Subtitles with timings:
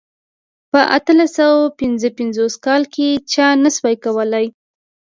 [0.71, 4.47] په اتلس سوه پنځه پنځوس کال کې چا نه شوای کولای.